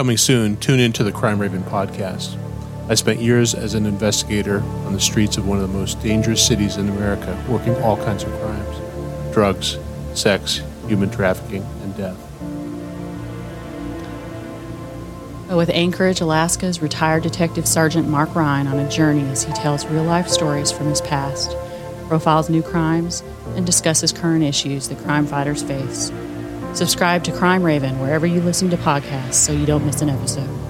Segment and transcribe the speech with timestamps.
[0.00, 2.34] Coming soon, tune into the Crime Raven podcast.
[2.88, 6.42] I spent years as an investigator on the streets of one of the most dangerous
[6.42, 9.76] cities in America, working all kinds of crimes drugs,
[10.14, 12.16] sex, human trafficking, and death.
[15.54, 20.04] With Anchorage, Alaska's retired Detective Sergeant Mark Ryan on a journey as he tells real
[20.04, 21.54] life stories from his past,
[22.08, 26.10] profiles new crimes, and discusses current issues that crime fighters face.
[26.74, 30.69] Subscribe to Crime Raven wherever you listen to podcasts so you don't miss an episode.